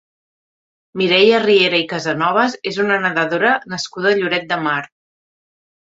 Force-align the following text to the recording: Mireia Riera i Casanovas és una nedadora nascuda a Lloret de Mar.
Mireia 1.01 1.41
Riera 1.43 1.83
i 1.85 1.85
Casanovas 1.93 2.57
és 2.73 2.81
una 2.87 2.99
nedadora 3.07 3.55
nascuda 3.77 4.15
a 4.15 4.19
Lloret 4.23 4.53
de 4.53 4.63
Mar. 4.69 4.85